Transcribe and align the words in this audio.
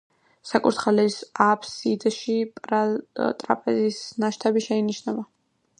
საკურთხევლის 0.51 1.17
აფსიდში 1.45 2.37
ტრაპეზის 2.69 4.03
ნაშთები 4.25 4.67
შეინიშნება. 4.71 5.27